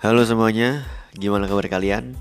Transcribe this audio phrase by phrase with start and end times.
[0.00, 0.80] Halo semuanya,
[1.12, 2.16] gimana kabar kalian?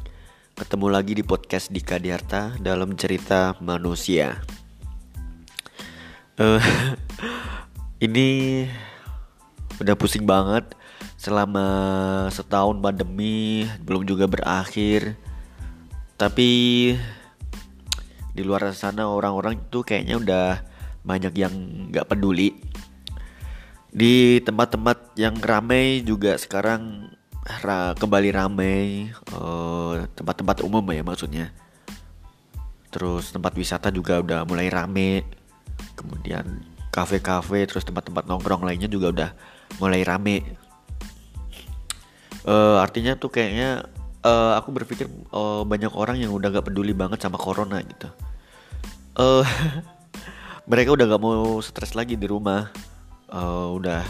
[0.52, 4.36] Ketemu lagi di podcast Dika Diarta dalam cerita manusia.
[6.36, 6.60] Uh,
[8.04, 8.68] ini
[9.80, 10.76] udah pusing banget
[11.16, 11.64] selama
[12.36, 15.16] setahun pandemi belum juga berakhir.
[16.20, 16.52] Tapi
[18.36, 20.48] di luar sana orang-orang itu kayaknya udah
[21.08, 21.56] banyak yang
[21.96, 22.60] nggak peduli.
[23.88, 31.52] Di tempat-tempat yang ramai juga sekarang ra kembali ramai uh, tempat-tempat umum ya maksudnya.
[32.90, 35.24] Terus tempat wisata juga udah mulai rame.
[35.96, 39.30] Kemudian kafe-kafe terus tempat-tempat nongkrong lainnya juga udah
[39.78, 40.58] mulai rame.
[42.44, 43.86] Uh, artinya tuh kayaknya
[44.26, 48.10] uh, aku berpikir uh, banyak orang yang udah gak peduli banget sama corona gitu.
[49.20, 49.46] Uh,
[50.70, 52.72] mereka udah gak mau stres lagi di rumah.
[53.30, 54.02] Uh, udah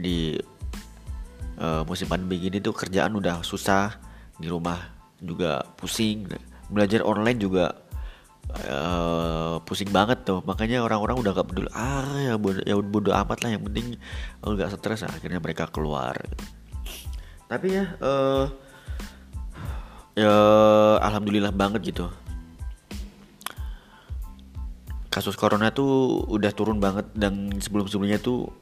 [0.00, 0.40] di
[1.60, 3.96] uh, musim pandemi gini tuh kerjaan udah susah
[4.36, 4.78] di rumah
[5.20, 6.28] juga pusing.
[6.68, 7.72] Belajar online juga
[8.68, 10.44] uh, pusing banget tuh.
[10.44, 13.96] Makanya orang-orang udah gak peduli ah ya bodo, ya bodo amat lah yang penting
[14.44, 15.06] uh, gak stres.
[15.06, 16.16] Akhirnya mereka keluar.
[17.46, 18.50] Tapi ya uh,
[20.18, 20.34] ya
[21.00, 22.10] alhamdulillah banget gitu.
[25.08, 28.52] Kasus corona tuh udah turun banget dan sebelum-sebelumnya tuh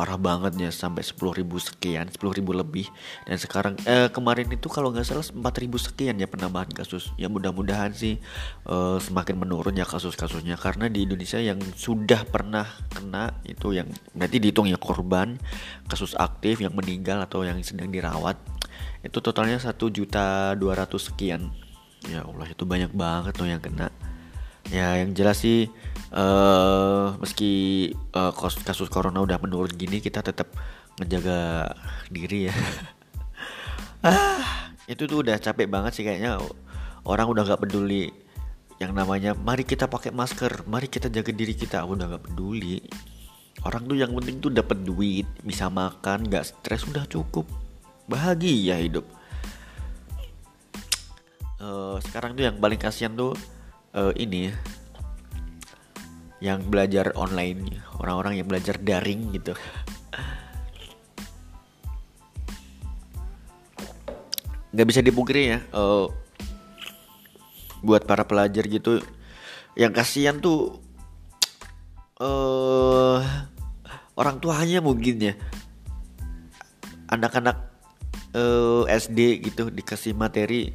[0.00, 2.88] parah banget ya sampai 10 ribu sekian 10 ribu lebih.
[3.28, 7.12] Dan sekarang eh, kemarin itu kalau nggak salah 4 ribu sekian ya penambahan kasus.
[7.20, 8.16] Ya mudah-mudahan sih
[8.64, 10.56] eh, semakin menurun ya kasus-kasusnya.
[10.56, 15.36] Karena di Indonesia yang sudah pernah kena itu yang berarti dihitung ya korban
[15.84, 18.40] kasus aktif yang meninggal atau yang sedang dirawat
[19.04, 21.52] itu totalnya satu juta dua ratus sekian.
[22.08, 23.92] Ya Allah itu banyak banget tuh yang kena
[24.70, 25.66] ya yang jelas sih
[26.14, 30.50] uh, meski uh, kasus corona udah menurun gini kita tetap
[30.98, 31.70] menjaga
[32.10, 32.54] diri ya.
[34.00, 36.40] Ah itu tuh udah capek banget sih kayaknya.
[37.04, 38.08] Orang udah gak peduli
[38.80, 41.84] yang namanya mari kita pakai masker mari kita jaga diri kita.
[41.84, 42.80] Udah gak peduli.
[43.60, 47.44] Orang tuh yang penting tuh dapat duit bisa makan gak stres udah cukup.
[48.08, 49.04] Bahagia hidup.
[51.60, 53.36] Uh, sekarang tuh yang paling kasihan tuh
[53.94, 54.50] uh, ini
[56.40, 59.52] yang belajar online orang-orang yang belajar daring gitu.
[64.70, 66.08] Nggak bisa dipungkiri ya uh,
[67.84, 69.02] buat para pelajar gitu
[69.74, 70.80] yang kasihan tuh
[72.22, 73.20] uh,
[74.16, 75.34] orang tuanya mungkin ya.
[77.10, 77.70] Anak-anak
[78.38, 80.70] uh, SD gitu dikasih materi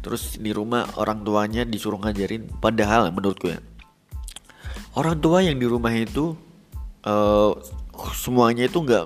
[0.00, 2.48] terus di rumah orang tuanya disuruh ngajarin.
[2.60, 3.60] Padahal menurutku ya
[4.94, 6.34] orang tua yang di rumah itu
[7.06, 7.52] uh,
[8.16, 9.04] semuanya itu nggak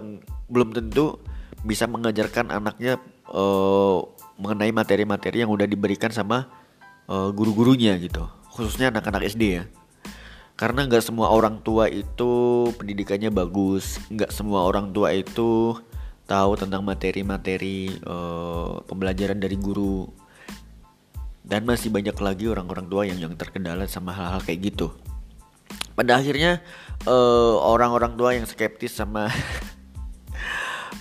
[0.48, 1.20] belum tentu
[1.64, 3.00] bisa mengajarkan anaknya
[3.32, 4.04] uh,
[4.36, 6.48] mengenai materi-materi yang udah diberikan sama
[7.08, 8.28] uh, guru-gurunya gitu.
[8.54, 9.64] Khususnya anak-anak SD ya.
[10.54, 13.98] Karena nggak semua orang tua itu pendidikannya bagus.
[14.06, 15.74] Nggak semua orang tua itu
[16.24, 20.06] tahu tentang materi-materi uh, pembelajaran dari guru
[21.44, 24.96] dan masih banyak lagi orang-orang tua yang yang terkendala sama hal-hal kayak gitu.
[25.94, 26.64] Pada akhirnya
[27.06, 29.28] uh, orang-orang tua yang skeptis sama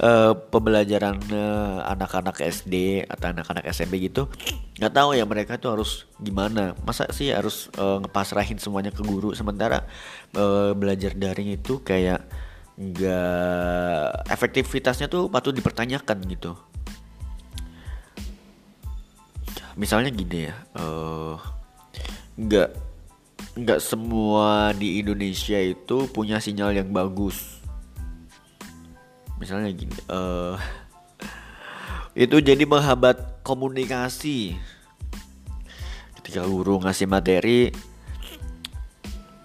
[0.03, 4.27] uh, pembelajaran uh, anak-anak SD atau anak-anak SMP gitu
[4.73, 6.75] nggak tahu ya mereka tuh harus gimana.
[6.83, 9.31] Masa sih harus uh, ngepasrahin semuanya ke guru?
[9.31, 9.87] Sementara
[10.35, 12.25] uh, belajar daring itu kayak
[12.73, 16.57] nggak efektivitasnya tuh patut dipertanyakan gitu
[19.73, 21.35] misalnya gini ya uh,
[22.37, 22.69] nggak
[23.53, 27.61] nggak semua di Indonesia itu punya sinyal yang bagus.
[29.37, 30.57] Misalnya gini uh,
[32.17, 34.57] itu jadi menghambat komunikasi.
[36.17, 37.69] Ketika guru ngasih materi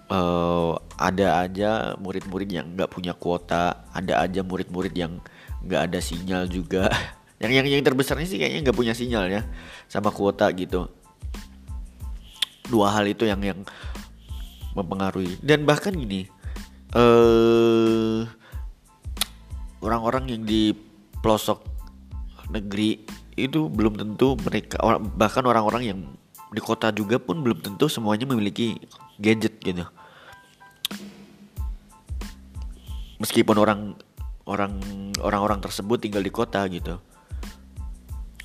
[0.09, 5.21] uh, ada aja murid-murid yang nggak punya kuota ada aja murid-murid yang
[5.63, 6.89] nggak ada sinyal juga
[7.39, 9.41] yang yang yang terbesarnya sih kayaknya nggak punya sinyal ya
[9.87, 10.91] sama kuota gitu.
[12.67, 13.63] Dua hal itu yang yang
[14.75, 15.39] mempengaruhi.
[15.39, 16.27] Dan bahkan gini
[16.91, 18.21] eh
[19.79, 20.75] orang-orang yang di
[21.23, 21.63] pelosok
[22.51, 23.07] negeri
[23.39, 24.81] itu belum tentu mereka
[25.15, 25.99] bahkan orang-orang yang
[26.51, 28.83] di kota juga pun belum tentu semuanya memiliki
[29.15, 29.87] gadget gitu.
[33.23, 33.95] Meskipun orang
[34.43, 34.75] orang
[35.23, 36.99] orang-orang tersebut tinggal di kota gitu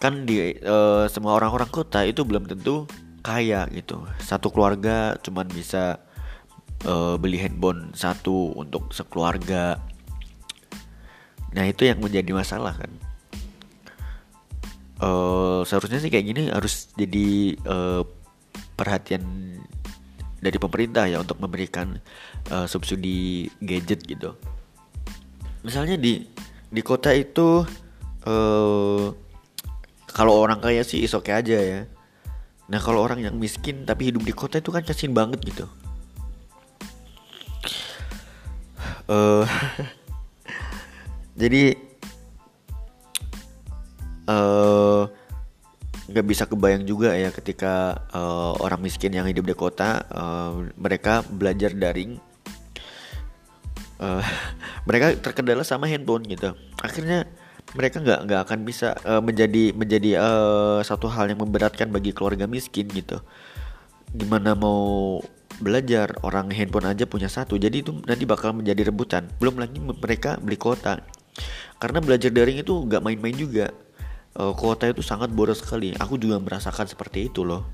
[0.05, 2.85] kan di uh, semua orang-orang kota itu belum tentu
[3.25, 4.05] kaya gitu.
[4.21, 5.97] Satu keluarga cuman bisa
[6.85, 9.81] uh, beli handphone satu untuk sekeluarga.
[11.57, 12.93] Nah itu yang menjadi masalah kan.
[15.01, 18.05] Uh, seharusnya sih kayak gini harus jadi uh,
[18.77, 19.25] perhatian
[20.45, 21.97] dari pemerintah ya untuk memberikan
[22.53, 24.37] uh, subsidi gadget gitu.
[25.65, 26.29] Misalnya di
[26.69, 27.65] di kota itu
[28.29, 29.24] uh,
[30.15, 31.81] kalau orang kaya sih is okay aja ya.
[32.71, 35.67] Nah kalau orang yang miskin tapi hidup di kota itu kan kasihin banget gitu.
[39.11, 39.45] Uh,
[41.41, 41.77] jadi
[44.31, 45.11] uh,
[46.05, 51.27] nggak bisa kebayang juga ya ketika uh, orang miskin yang hidup di kota uh, mereka
[51.27, 52.23] belajar daring.
[53.99, 54.23] Uh,
[54.87, 56.55] mereka terkendala sama handphone gitu.
[56.79, 57.27] Akhirnya
[57.73, 62.45] mereka nggak nggak akan bisa uh, menjadi menjadi uh, satu hal yang memberatkan bagi keluarga
[62.45, 63.25] miskin gitu
[64.15, 65.19] gimana mau
[65.59, 70.39] belajar orang handphone aja punya satu jadi itu nanti bakal menjadi rebutan belum lagi mereka
[70.39, 71.03] beli kuota
[71.83, 73.75] karena belajar daring itu nggak main-main juga
[74.39, 75.95] uh, kuota itu sangat boros sekali.
[75.99, 77.67] Aku juga merasakan seperti itu loh.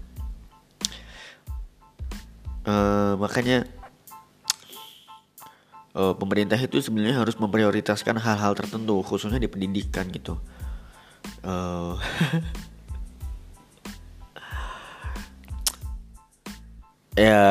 [2.68, 3.64] Uh, makanya
[5.94, 10.38] uh, pemerintah itu sebenarnya harus memprioritaskan hal-hal tertentu, khususnya di pendidikan gitu.
[11.44, 11.96] Uh,
[17.20, 17.44] ya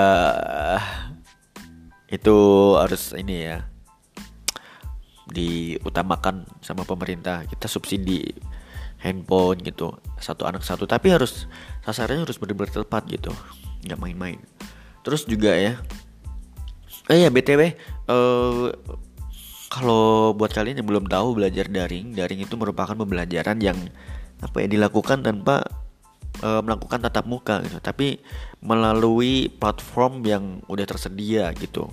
[2.10, 2.38] itu
[2.78, 3.70] harus ini ya
[5.30, 7.46] diutamakan sama pemerintah.
[7.46, 8.34] Kita subsidi
[9.00, 10.90] handphone gitu satu anak satu.
[10.90, 11.46] Tapi harus
[11.86, 13.32] sasarannya harus benar-benar tepat gitu
[13.86, 14.40] nggak main-main.
[15.06, 15.80] Terus juga ya
[17.10, 18.68] eh ya btw uh, eh,
[19.70, 23.78] kalau buat kalian yang belum tahu belajar daring daring itu merupakan pembelajaran yang
[24.40, 25.66] apa ya dilakukan tanpa
[26.44, 27.78] uh, melakukan tatap muka gitu.
[27.80, 28.20] Tapi
[28.64, 31.88] melalui platform yang udah tersedia gitu.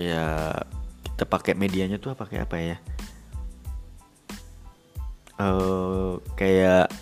[0.00, 0.56] Ya
[1.04, 2.76] kita pakai medianya tuh pakai apa ya?
[5.40, 6.92] Uh, kayak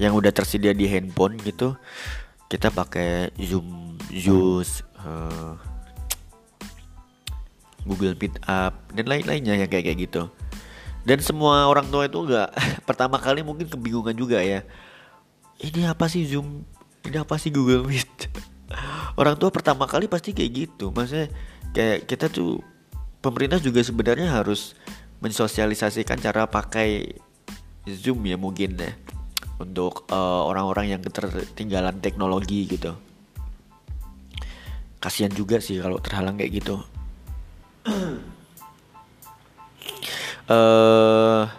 [0.00, 1.76] yang udah tersedia di handphone gitu
[2.48, 5.54] kita pakai zoom Zeus uh,
[7.88, 10.22] Google Meet Up dan lain-lainnya yang kayak kayak gitu.
[11.08, 12.52] Dan semua orang tua itu enggak
[12.88, 14.60] pertama kali mungkin kebingungan juga ya.
[15.58, 16.62] Ini apa sih Zoom?
[17.02, 18.30] Ini apa sih Google Meet?
[19.20, 20.94] Orang tua pertama kali pasti kayak gitu.
[20.94, 21.32] Maksudnya
[21.74, 22.62] kayak kita tuh
[23.18, 24.78] pemerintah juga sebenarnya harus
[25.18, 27.18] mensosialisasikan cara pakai
[27.90, 28.94] Zoom ya mungkin ya.
[29.58, 32.94] Untuk eh, orang-orang uh, yang ketertinggalan teknologi gitu.
[34.98, 36.82] Kasihan juga sih kalau terhalang kayak gitu.
[40.50, 41.46] uh,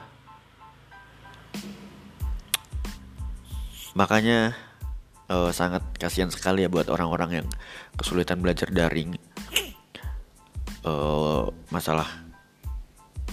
[4.00, 4.54] makanya
[5.32, 7.48] uh, sangat kasihan sekali ya buat orang-orang yang
[7.96, 9.16] kesulitan belajar daring.
[10.84, 12.29] Uh, masalah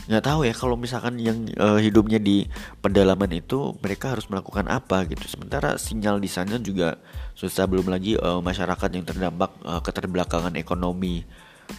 [0.06, 2.46] nggak tahu ya kalau misalkan yang uh, hidupnya di
[2.78, 5.26] pedalaman itu mereka harus melakukan apa gitu.
[5.26, 6.98] Sementara sinyal di sana juga
[7.34, 11.26] susah belum lagi uh, masyarakat yang terdampak uh, keterbelakangan ekonomi.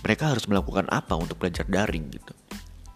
[0.04, 2.36] Mereka harus melakukan apa untuk belajar daring gitu?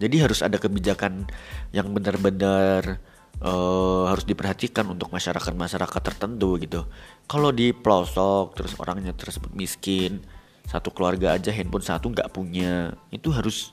[0.04, 1.30] Jadi harus ada kebijakan
[1.72, 3.00] yang benar-benar
[3.40, 6.84] uh, harus diperhatikan untuk masyarakat-masyarakat tertentu gitu.
[7.26, 10.20] Kalau di pelosok terus orangnya tersebut miskin
[10.68, 13.72] satu keluarga aja handphone satu nggak punya itu harus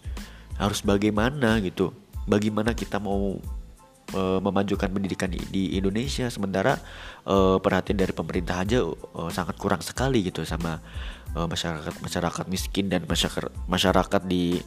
[0.59, 1.95] harus bagaimana gitu.
[2.29, 3.41] Bagaimana kita mau
[4.15, 6.29] uh, memajukan pendidikan di, di Indonesia.
[6.29, 6.77] Sementara
[7.25, 10.81] uh, perhatian dari pemerintah aja uh, sangat kurang sekali gitu sama
[11.35, 14.61] uh, masyarakat masyarakat miskin dan masyarakat masyarakat di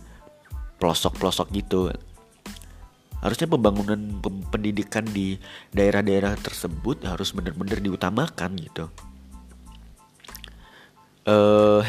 [0.82, 1.94] pelosok-pelosok gitu.
[3.22, 4.02] Harusnya pembangunan
[4.50, 5.38] pendidikan di
[5.70, 8.90] daerah-daerah tersebut harus benar-benar diutamakan gitu.
[11.22, 11.86] Uh,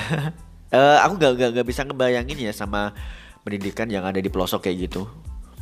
[0.77, 2.93] uh, aku gak, gak, gak bisa ngebayangin ya sama
[3.43, 5.07] pendidikan yang ada di pelosok kayak gitu.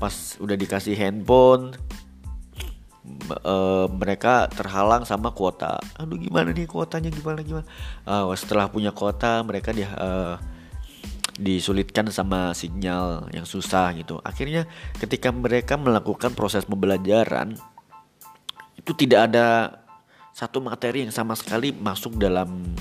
[0.00, 1.76] Pas udah dikasih handphone
[3.44, 5.80] uh, mereka terhalang sama kuota.
[5.96, 7.12] Aduh gimana nih kuotanya?
[7.12, 7.66] Gimana gimana?
[8.04, 10.36] Uh, setelah punya kuota mereka dia uh,
[11.40, 14.20] disulitkan sama sinyal yang susah gitu.
[14.20, 14.68] Akhirnya
[15.00, 17.56] ketika mereka melakukan proses pembelajaran
[18.76, 19.80] itu tidak ada
[20.36, 22.76] satu materi yang sama sekali masuk dalam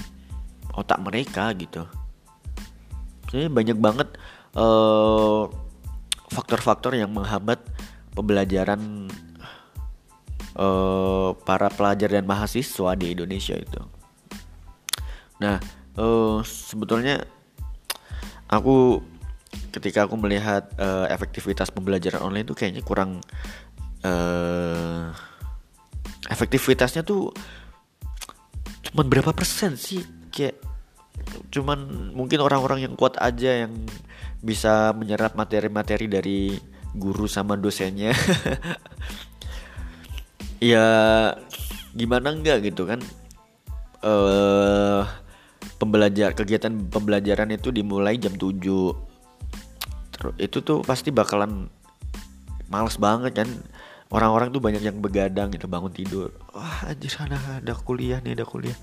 [0.76, 1.88] otak mereka gitu.
[3.30, 4.10] Jadi banyak banget
[4.60, 5.44] eh,
[6.30, 7.64] faktor-faktor yang menghambat
[8.14, 9.10] pembelajaran
[10.60, 13.82] uh, para pelajar dan mahasiswa di Indonesia itu.
[15.40, 15.58] Nah,
[15.96, 17.24] uh, sebetulnya
[18.52, 19.02] aku
[19.74, 23.22] ketika aku melihat uh, efektivitas pembelajaran online itu kayaknya kurang
[24.06, 25.10] uh,
[26.30, 27.34] efektivitasnya tuh
[28.90, 30.02] cuma berapa persen sih
[30.34, 30.58] kayak
[31.50, 33.74] cuman mungkin orang-orang yang kuat aja yang
[34.40, 36.40] bisa menyerap materi-materi dari
[36.96, 38.14] guru sama dosennya.
[40.60, 40.84] Ya
[41.96, 43.00] gimana enggak gitu kan?
[44.04, 45.04] Eh
[45.80, 48.60] pembelajar kegiatan pembelajaran itu dimulai jam 7
[50.12, 51.72] Terus itu tuh pasti bakalan
[52.68, 53.50] males banget kan
[54.10, 56.34] orang-orang tuh banyak yang begadang gitu bangun tidur.
[56.54, 58.78] Wah anjir sana ada kuliah nih ada kuliah.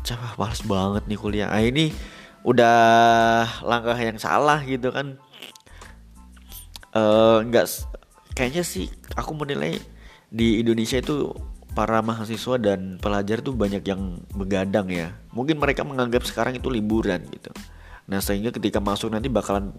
[0.00, 1.48] Cah males banget nih kuliah.
[1.52, 1.92] Ah ini
[2.42, 5.20] udah langkah yang salah gitu kan.
[6.96, 7.84] Eh nggak s-
[8.32, 9.76] kayaknya sih aku menilai
[10.32, 11.28] di Indonesia itu
[11.76, 15.12] para mahasiswa dan pelajar tuh banyak yang begadang ya.
[15.36, 17.52] Mungkin mereka menganggap sekarang itu liburan gitu.
[18.08, 19.76] Nah sehingga ketika masuk nanti bakalan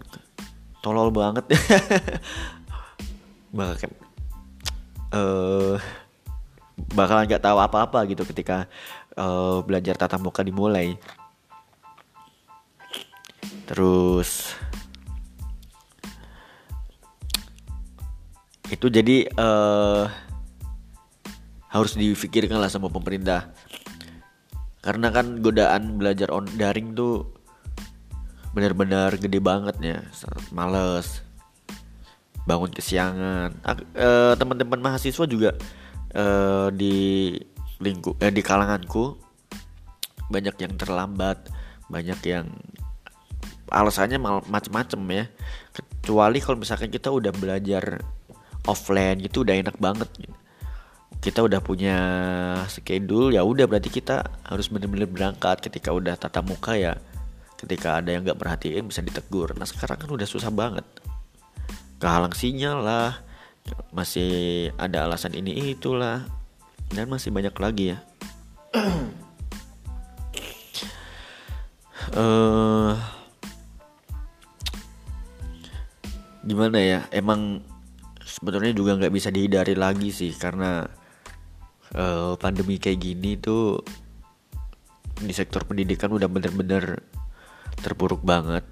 [0.82, 1.50] tolol banget.
[3.58, 4.03] Bahkan
[5.14, 5.78] eh
[6.98, 8.66] bakalan nggak tahu apa-apa gitu ketika
[9.14, 10.98] eh, belajar tatap muka dimulai.
[13.64, 14.52] Terus
[18.72, 20.04] itu jadi eh
[21.74, 23.50] harus difikirkan lah sama pemerintah.
[24.84, 27.32] Karena kan godaan belajar on daring tuh
[28.54, 29.98] benar-benar gede banget ya.
[30.54, 31.23] Males
[32.44, 33.56] bangun kesiangan.
[33.96, 35.56] Eh, teman-teman mahasiswa juga
[36.12, 36.96] eh, di
[37.80, 39.18] lingkup eh, di kalanganku
[40.32, 41.52] banyak yang terlambat
[41.92, 42.48] banyak yang
[43.68, 45.24] alasannya macem-macem ya.
[45.74, 48.00] Kecuali kalau misalkan kita udah belajar
[48.68, 50.08] offline gitu udah enak banget.
[51.20, 51.96] Kita udah punya
[52.68, 55.64] schedule ya udah berarti kita harus bener-bener berangkat.
[55.64, 56.94] Ketika udah tatap muka ya
[57.56, 59.56] ketika ada yang nggak perhatiin bisa ditegur.
[59.56, 60.84] Nah sekarang kan udah susah banget
[62.04, 63.24] kehalang sinyal lah.
[63.96, 66.20] Masih ada alasan ini itulah.
[66.92, 67.98] Dan masih banyak lagi ya.
[72.14, 72.94] Eh
[76.44, 77.00] gimana ya?
[77.08, 77.64] Emang
[78.20, 80.84] sebetulnya juga nggak bisa dihindari lagi sih karena
[81.96, 83.80] eh, pandemi kayak gini tuh
[85.16, 87.00] di sektor pendidikan udah bener-bener
[87.80, 88.62] terpuruk banget.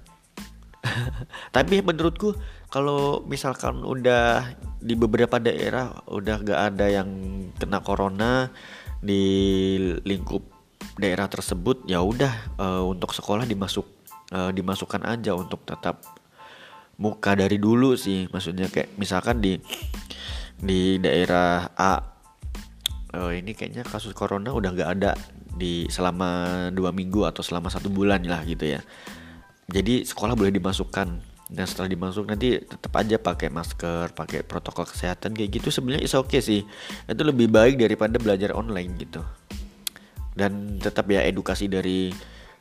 [1.55, 2.37] Tapi menurutku
[2.73, 7.09] kalau misalkan udah di beberapa daerah udah gak ada yang
[7.53, 8.49] kena corona
[8.97, 10.41] di lingkup
[10.97, 13.85] daerah tersebut ya udah eh, untuk sekolah dimasuk
[14.33, 16.01] eh, dimasukkan aja untuk tetap
[16.97, 18.25] muka dari dulu sih.
[18.33, 19.61] Maksudnya kayak misalkan di
[20.57, 22.01] di daerah A
[23.13, 25.13] eh, ini kayaknya kasus corona udah nggak ada
[25.53, 28.81] di selama dua minggu atau selama satu bulan lah gitu ya.
[29.69, 35.37] Jadi sekolah boleh dimasukkan dan setelah dimasuk nanti tetap aja pakai masker pakai protokol kesehatan
[35.37, 36.65] kayak gitu sebenarnya is oke sih.
[37.05, 39.21] Itu lebih baik daripada belajar online gitu.
[40.33, 42.09] Dan tetap ya edukasi dari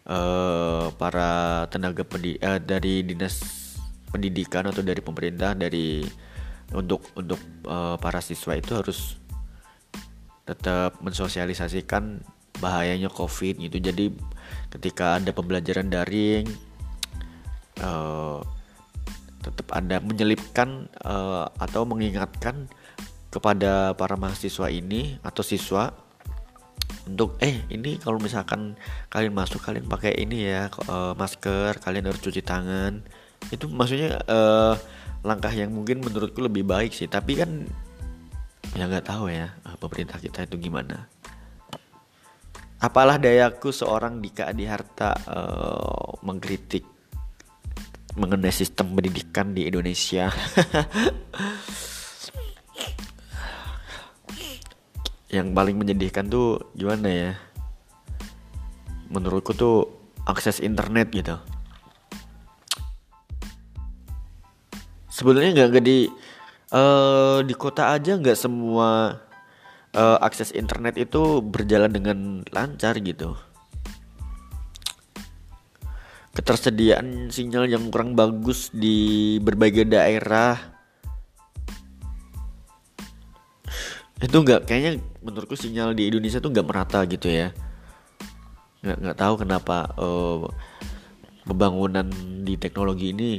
[0.04, 3.40] eh, para tenaga pendi eh, dari dinas
[4.12, 6.04] pendidikan atau dari pemerintah dari
[6.76, 9.16] untuk untuk eh, para siswa itu harus
[10.44, 12.20] tetap mensosialisasikan
[12.60, 13.80] bahayanya covid gitu.
[13.80, 14.12] Jadi
[14.68, 16.44] ketika ada pembelajaran daring
[17.80, 18.40] eh,
[19.52, 22.72] tetap ada menyelipkan eh, atau mengingatkan
[23.32, 25.92] kepada para mahasiswa ini atau siswa
[27.08, 28.78] untuk eh ini kalau misalkan
[29.10, 33.04] kalian masuk kalian pakai ini ya eh, masker kalian harus cuci tangan.
[33.52, 34.74] Itu maksudnya eh,
[35.22, 37.06] langkah yang mungkin menurutku lebih baik sih.
[37.10, 37.50] Tapi kan
[38.72, 41.08] ya nggak tahu ya pemerintah kita itu gimana.
[42.82, 46.91] Apalah dayaku seorang Dika Adiharta eh, mengkritik
[48.12, 50.28] mengenai sistem pendidikan di Indonesia.
[55.32, 57.32] Yang paling menyedihkan tuh gimana ya?
[59.08, 59.88] Menurutku tuh
[60.28, 61.40] akses internet gitu.
[65.08, 66.12] Sebenarnya nggak nggak di
[66.72, 69.16] eh, di kota aja nggak semua
[69.96, 73.51] eh, akses internet itu berjalan dengan lancar gitu
[76.32, 80.56] ketersediaan sinyal yang kurang bagus di berbagai daerah.
[84.22, 87.52] Itu nggak kayaknya menurutku sinyal di Indonesia tuh nggak merata gitu ya.
[88.80, 90.40] Nggak nggak tahu kenapa eh,
[91.44, 92.08] pembangunan
[92.42, 93.30] di teknologi ini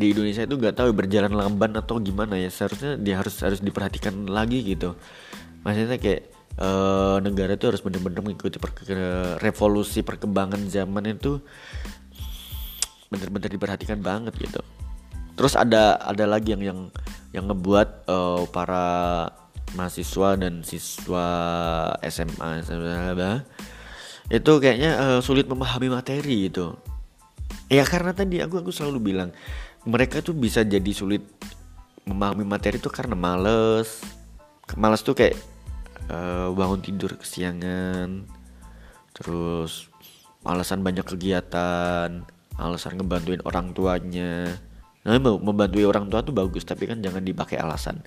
[0.00, 2.48] di Indonesia itu nggak tahu berjalan lamban atau gimana ya.
[2.48, 4.96] Seharusnya dia harus harus diperhatikan lagi gitu.
[5.60, 11.38] Maksudnya kayak eh, negara itu harus benar-benar mengikuti perke- revolusi perkembangan zaman itu
[13.10, 14.62] benar-benar diperhatikan banget gitu.
[15.34, 16.80] Terus ada ada lagi yang yang
[17.30, 18.86] yang ngebuat eh, para
[19.78, 21.26] mahasiswa dan siswa
[22.02, 23.30] SMA, SMA
[24.30, 26.78] itu kayaknya eh, sulit memahami materi gitu.
[27.70, 29.30] Ya karena tadi aku aku selalu bilang
[29.86, 31.22] mereka tuh bisa jadi sulit
[32.06, 34.02] memahami materi itu karena males.
[34.78, 35.34] Males tuh kayak
[36.08, 38.24] uh, bangun tidur kesiangan.
[39.12, 39.90] Terus
[40.46, 42.24] alasan banyak kegiatan.
[42.56, 44.56] Alasan ngebantuin orang tuanya.
[45.04, 48.04] Nah membantu orang tua tuh bagus tapi kan jangan dipakai alasan.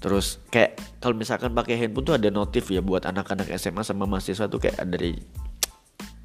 [0.00, 4.48] Terus kayak kalau misalkan pakai handphone tuh ada notif ya buat anak-anak SMA sama mahasiswa
[4.48, 5.20] tuh kayak dari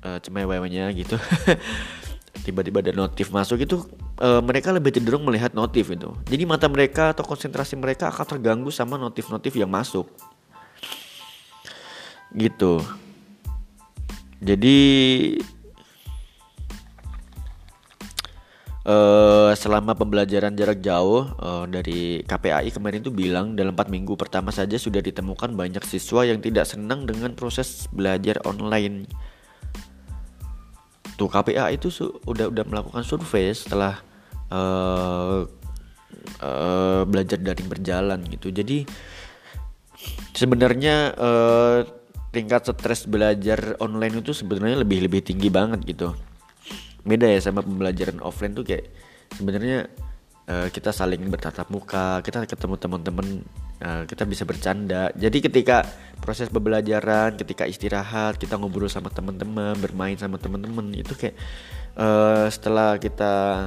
[0.08, 1.20] uh, cemewewnya gitu.
[2.46, 3.84] Tiba-tiba ada notif masuk itu
[4.24, 6.14] uh, mereka lebih cenderung melihat notif itu.
[6.30, 10.08] Jadi mata mereka atau konsentrasi mereka akan terganggu sama notif-notif yang masuk
[12.36, 12.84] gitu
[14.44, 14.78] jadi
[18.86, 24.54] uh, selama pembelajaran jarak jauh uh, dari KPAI kemarin itu bilang dalam 4 minggu pertama
[24.54, 29.10] saja sudah ditemukan banyak siswa yang tidak senang dengan proses belajar online.
[31.18, 33.98] Tuh KPAI itu sudah udah melakukan survei setelah
[34.52, 35.48] uh,
[36.44, 38.52] uh, belajar daring berjalan gitu.
[38.52, 38.84] Jadi
[40.36, 42.05] sebenarnya uh,
[42.36, 46.12] tingkat stres belajar online itu sebenarnya lebih lebih tinggi banget gitu.
[47.08, 48.92] Beda ya sama pembelajaran offline tuh kayak
[49.32, 49.88] sebenarnya
[50.52, 53.28] uh, kita saling bertatap muka kita ketemu teman-teman
[53.80, 55.14] uh, kita bisa bercanda.
[55.16, 55.88] Jadi ketika
[56.20, 61.36] proses pembelajaran ketika istirahat kita ngobrol sama teman-teman bermain sama teman-teman itu kayak
[61.96, 63.66] uh, setelah kita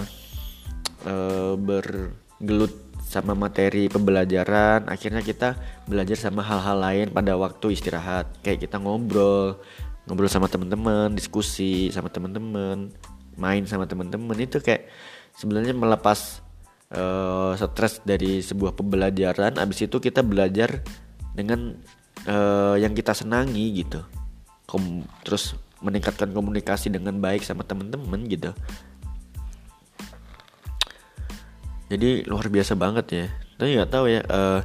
[1.06, 5.57] uh, bergelut sama materi pembelajaran akhirnya kita
[5.88, 8.29] belajar sama hal-hal lain pada waktu istirahat.
[8.45, 9.57] Kayak kita ngobrol
[10.05, 12.93] ngobrol sama teman-teman diskusi sama teman-teman
[13.41, 14.37] main sama teman-teman.
[14.37, 14.93] Itu kayak
[15.41, 16.45] sebenarnya melepas
[16.93, 19.57] uh, stres dari sebuah pembelajaran.
[19.57, 20.85] Abis itu kita belajar
[21.33, 21.81] dengan
[22.29, 24.05] uh, yang kita senangi gitu.
[24.69, 28.53] Kom terus meningkatkan komunikasi dengan baik sama teman-teman gitu
[31.88, 33.27] jadi luar biasa banget ya
[33.59, 34.61] tapi nggak tahu ya uh,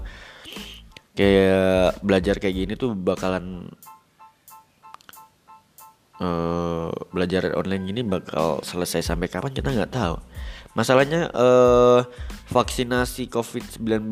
[1.13, 3.69] kayak belajar kayak gini tuh bakalan
[6.23, 10.17] uh, belajar online ini bakal selesai sampai kapan kita nggak tahu.
[10.73, 12.01] Masalahnya uh,
[12.49, 14.09] vaksinasi COVID-19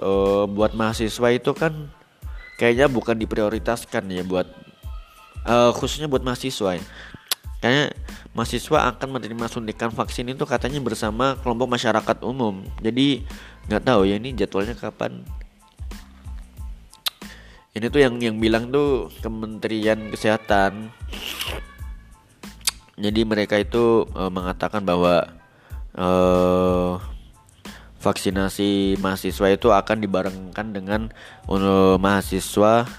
[0.00, 1.92] uh, buat mahasiswa itu kan
[2.56, 4.48] kayaknya bukan diprioritaskan ya buat
[5.44, 6.84] uh, khususnya buat mahasiswa ya.
[7.58, 7.96] Kayaknya
[8.38, 12.62] mahasiswa akan menerima suntikan vaksin itu katanya bersama kelompok masyarakat umum.
[12.78, 13.26] Jadi
[13.68, 15.26] nggak tahu ya ini jadwalnya kapan
[17.76, 20.88] ini tuh yang yang bilang tuh Kementerian Kesehatan
[22.98, 25.30] jadi mereka itu uh, mengatakan bahwa
[25.94, 26.98] uh,
[28.02, 31.14] vaksinasi mahasiswa itu akan dibarengkan dengan
[31.46, 32.90] uh, mahasiswa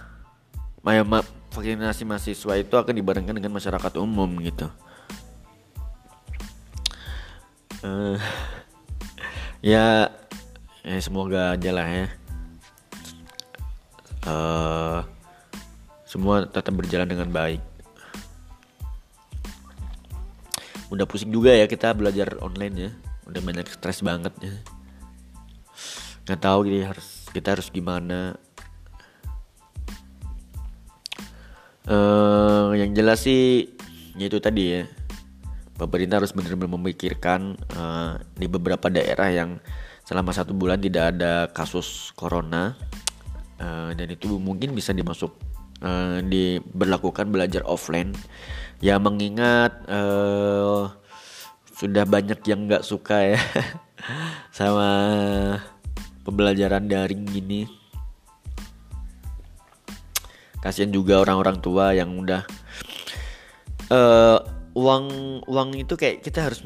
[0.79, 1.19] ma ma
[1.51, 4.69] vaksinasi mahasiswa itu akan dibarengkan dengan masyarakat umum gitu
[7.83, 8.17] uh,
[9.73, 10.13] ya
[10.85, 12.07] ya semoga aja lah ya
[14.29, 15.01] uh,
[16.09, 17.61] semua tetap berjalan dengan baik.
[20.89, 22.91] Udah pusing juga ya kita belajar online ya,
[23.29, 24.57] udah banyak stres banget ya.
[26.25, 28.41] Nggak tahu gitu harus kita harus gimana.
[31.89, 33.65] Uh, yang jelas sih
[34.13, 34.83] ya itu tadi ya.
[35.73, 39.57] Pemerintah harus benar-benar memikirkan uh, di beberapa daerah yang
[40.05, 42.77] selama satu bulan tidak ada kasus corona
[43.57, 45.33] uh, dan itu mungkin bisa dimasuk
[45.81, 48.13] uh, diberlakukan belajar offline.
[48.85, 50.93] Ya mengingat uh,
[51.73, 53.41] sudah banyak yang nggak suka ya
[54.57, 54.89] sama
[56.27, 57.79] pembelajaran daring gini
[60.59, 62.43] kasihan juga orang-orang tua yang udah
[63.91, 64.39] uh,
[64.75, 65.05] uang
[65.47, 66.63] uang itu kayak kita harus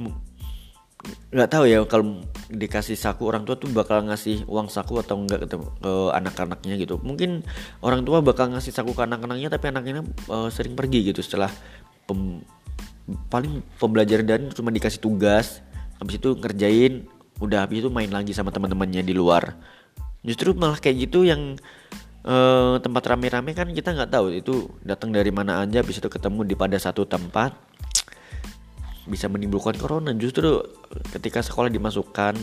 [1.33, 5.51] nggak tahu ya kalau dikasih saku orang tua tuh bakal ngasih uang saku atau enggak
[5.51, 6.95] ke, ke anak-anaknya gitu.
[7.03, 7.43] Mungkin
[7.83, 11.51] orang tua bakal ngasih saku ke anak-anaknya tapi anaknya uh, sering pergi gitu setelah
[12.07, 12.39] pem,
[13.27, 15.59] paling pembelajaran dan cuma dikasih tugas
[15.99, 17.03] habis itu ngerjain
[17.43, 19.59] udah habis itu main lagi sama teman-temannya di luar.
[20.23, 21.59] Justru malah kayak gitu yang
[22.23, 26.47] uh, tempat rame-rame kan kita nggak tahu itu datang dari mana aja habis itu ketemu
[26.47, 27.55] di pada satu tempat.
[29.03, 30.15] Bisa menimbulkan corona.
[30.15, 30.63] Justru
[31.11, 32.39] ketika sekolah dimasukkan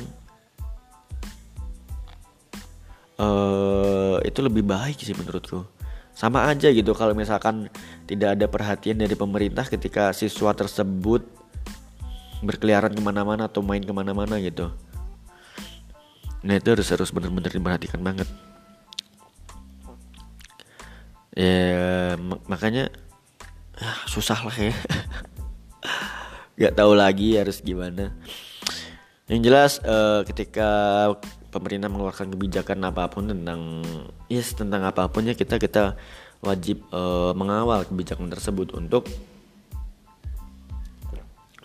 [3.16, 5.64] uh, itu lebih baik sih menurutku.
[6.12, 7.72] Sama aja gitu kalau misalkan
[8.04, 11.24] tidak ada perhatian dari pemerintah ketika siswa tersebut
[12.44, 14.68] berkeliaran ke mana-mana atau main ke mana-mana gitu.
[16.44, 18.28] Nah itu harus benar-benar diperhatikan banget
[21.34, 22.18] ya
[22.50, 22.90] makanya
[23.78, 24.74] ah, susah lah ya
[26.58, 28.12] nggak tahu lagi harus gimana
[29.30, 30.68] yang jelas uh, ketika
[31.54, 33.82] pemerintah mengeluarkan kebijakan apa pun tentang
[34.26, 35.94] yes tentang apa pun ya kita kita
[36.42, 39.06] wajib uh, mengawal kebijakan tersebut untuk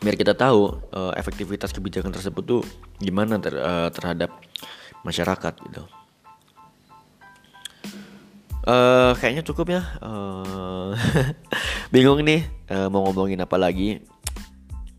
[0.04, 2.62] biar kita tahu uh, efektivitas kebijakan tersebut tuh
[3.02, 4.30] gimana ter, uh, terhadap
[5.02, 5.84] masyarakat gitu.
[8.66, 9.82] Uh, kayaknya cukup ya.
[10.02, 10.98] Uh,
[11.94, 12.42] bingung nih
[12.74, 14.02] uh, mau ngomongin apa lagi.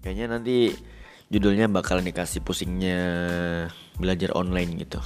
[0.06, 0.70] Kayaknya nanti
[1.26, 3.02] judulnya bakal dikasih pusingnya
[3.98, 5.02] belajar online gitu.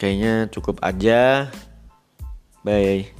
[0.00, 1.52] Kayaknya cukup aja.
[2.64, 3.17] Bye.